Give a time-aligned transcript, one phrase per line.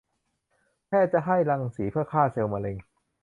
[0.87, 2.75] แพทย์จะให้รังสีเพื่อฆ่าเซลล์มะเร็ง